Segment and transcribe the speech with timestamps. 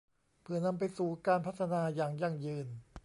[0.41, 2.67] เพื่อนำไปสู่การพัฒนาอย่างยั่งยืน